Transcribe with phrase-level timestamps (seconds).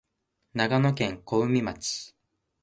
[0.55, 2.15] 長野県小海町